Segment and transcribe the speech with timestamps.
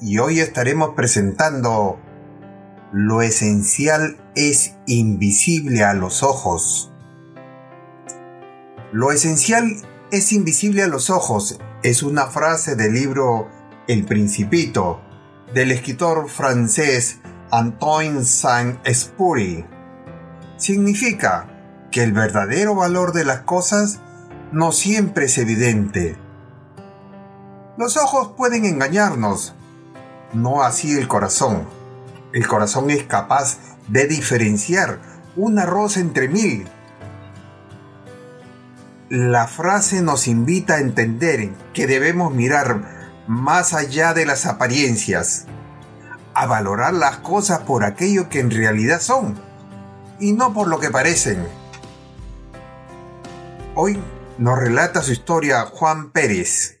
[0.00, 1.98] Y hoy estaremos presentando
[2.92, 6.92] Lo esencial es invisible a los ojos.
[8.92, 9.76] Lo esencial
[10.10, 13.48] es invisible a los ojos es una frase del libro
[13.86, 15.00] El Principito
[15.54, 19.66] del escritor francés Antoine Saint-Exupéry.
[20.56, 24.00] Significa que el verdadero valor de las cosas
[24.52, 26.16] no siempre es evidente.
[27.76, 29.54] Los ojos pueden engañarnos,
[30.32, 31.66] no así el corazón.
[32.32, 35.00] El corazón es capaz de diferenciar
[35.36, 36.68] una rosa entre mil.
[39.08, 45.46] La frase nos invita a entender que debemos mirar más allá de las apariencias,
[46.34, 49.34] a valorar las cosas por aquello que en realidad son
[50.20, 51.46] y no por lo que parecen.
[53.74, 53.98] Hoy
[54.38, 56.77] nos relata su historia Juan Pérez.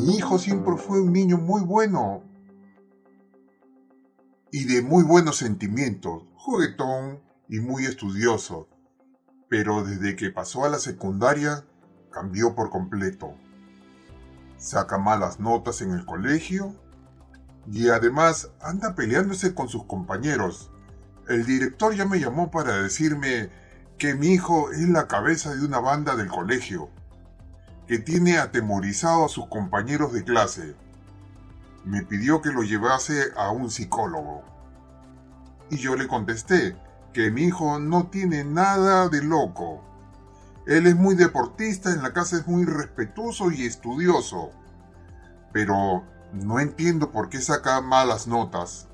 [0.00, 2.22] Mi hijo siempre fue un niño muy bueno
[4.50, 7.20] y de muy buenos sentimientos, juguetón
[7.50, 8.66] y muy estudioso.
[9.50, 11.66] Pero desde que pasó a la secundaria,
[12.10, 13.34] cambió por completo.
[14.56, 16.74] Saca malas notas en el colegio
[17.70, 20.70] y además anda peleándose con sus compañeros.
[21.28, 23.50] El director ya me llamó para decirme
[23.98, 26.88] que mi hijo es la cabeza de una banda del colegio
[27.90, 30.76] que tiene atemorizado a sus compañeros de clase.
[31.84, 34.44] Me pidió que lo llevase a un psicólogo.
[35.70, 36.76] Y yo le contesté
[37.12, 39.82] que mi hijo no tiene nada de loco.
[40.68, 44.52] Él es muy deportista, en la casa es muy respetuoso y estudioso.
[45.52, 48.86] Pero no entiendo por qué saca malas notas.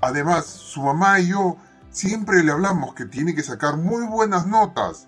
[0.00, 1.58] Además, su mamá y yo
[1.90, 5.06] siempre le hablamos que tiene que sacar muy buenas notas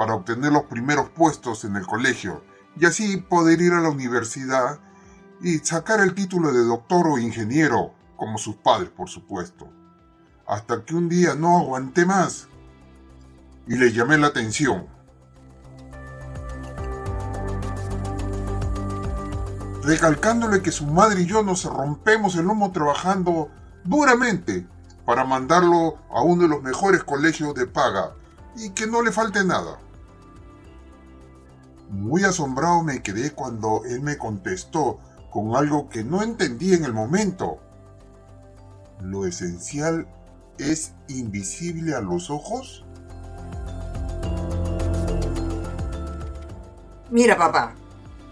[0.00, 2.42] para obtener los primeros puestos en el colegio
[2.74, 4.80] y así poder ir a la universidad
[5.42, 9.68] y sacar el título de doctor o ingeniero, como sus padres, por supuesto.
[10.46, 12.48] Hasta que un día no aguanté más
[13.66, 14.86] y le llamé la atención.
[19.82, 23.50] Recalcándole que su madre y yo nos rompemos el lomo trabajando
[23.84, 24.66] duramente
[25.04, 28.14] para mandarlo a uno de los mejores colegios de paga
[28.56, 29.78] y que no le falte nada.
[31.90, 36.92] Muy asombrado me quedé cuando él me contestó con algo que no entendí en el
[36.92, 37.58] momento.
[39.00, 40.06] ¿Lo esencial
[40.58, 42.84] es invisible a los ojos?
[47.10, 47.74] Mira, papá,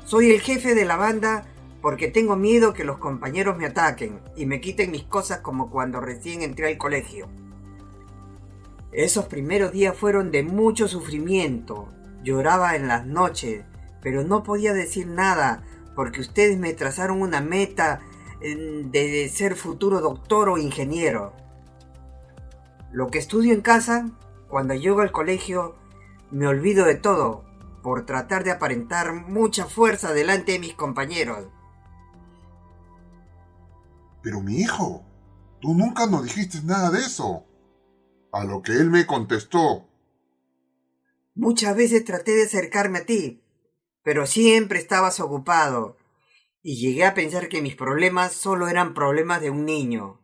[0.04, 1.44] soy el jefe de la banda
[1.82, 6.00] porque tengo miedo que los compañeros me ataquen y me quiten mis cosas como cuando
[6.00, 7.26] recién entré al colegio.
[8.92, 11.88] Esos primeros días fueron de mucho sufrimiento
[12.22, 13.64] Lloraba en las noches,
[14.02, 15.62] pero no podía decir nada
[15.94, 18.00] porque ustedes me trazaron una meta
[18.40, 21.32] de ser futuro doctor o ingeniero.
[22.92, 24.08] Lo que estudio en casa,
[24.48, 25.76] cuando llego al colegio,
[26.30, 27.44] me olvido de todo
[27.82, 31.48] por tratar de aparentar mucha fuerza delante de mis compañeros.
[34.22, 35.04] Pero mi hijo,
[35.60, 37.44] tú nunca nos dijiste nada de eso.
[38.32, 39.87] A lo que él me contestó,
[41.38, 43.44] Muchas veces traté de acercarme a ti,
[44.02, 45.96] pero siempre estabas ocupado,
[46.64, 50.20] y llegué a pensar que mis problemas solo eran problemas de un niño,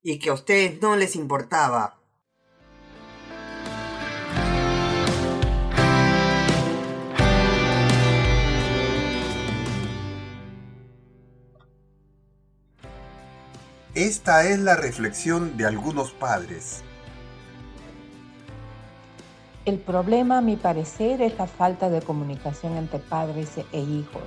[0.00, 2.00] y que a ustedes no les importaba.
[13.94, 16.82] Esta es la reflexión de algunos padres.
[19.66, 24.22] El problema, a mi parecer, es la falta de comunicación entre padres e hijos.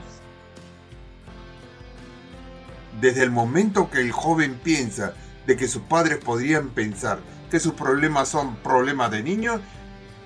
[3.02, 5.14] Desde el momento que el joven piensa
[5.48, 7.20] de que sus padres podrían pensar
[7.50, 9.60] que sus problemas son problemas de niños,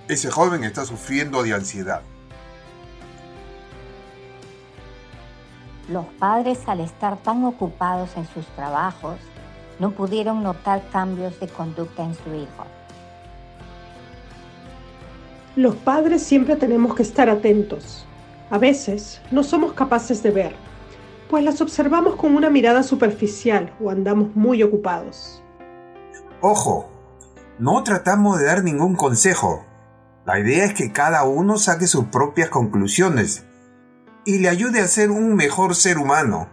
[0.10, 2.02] ese joven está sufriendo de ansiedad.
[5.90, 9.18] Los padres al estar tan ocupados en sus trabajos
[9.80, 12.66] no pudieron notar cambios de conducta en su hijo.
[15.58, 18.06] Los padres siempre tenemos que estar atentos.
[18.52, 20.56] A veces no somos capaces de ver,
[21.32, 25.42] pues las observamos con una mirada superficial o andamos muy ocupados.
[26.42, 26.92] Ojo,
[27.58, 29.66] no tratamos de dar ningún consejo.
[30.28, 33.44] La idea es que cada uno saque sus propias conclusiones
[34.26, 36.50] y le ayude a ser un mejor ser humano.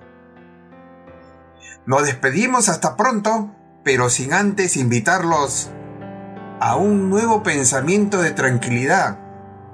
[1.84, 3.50] Nos despedimos hasta pronto,
[3.84, 5.68] pero sin antes invitarlos
[6.64, 9.18] a un nuevo pensamiento de tranquilidad.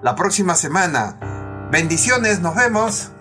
[0.02, 1.68] La próxima semana.
[1.70, 3.12] Bendiciones, nos vemos.